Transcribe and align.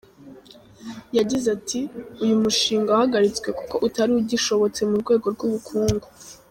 Yagize 1.17 1.45
ati 1.57 1.79
“Uyu 2.23 2.35
mushinga 2.41 2.89
wahagaritswe 2.95 3.49
kuko 3.57 3.75
utari 3.87 4.11
ugishobotse 4.21 4.81
mu 4.89 4.95
rwego 5.01 5.25
rw’ubukungu”. 5.35 6.07